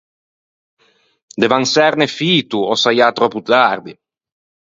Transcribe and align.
Devan 1.41 1.63
çerne 1.73 2.07
fito, 2.15 2.59
ò 2.73 2.73
saià 2.83 3.07
tròppo 3.15 3.39
tardi. 3.49 3.93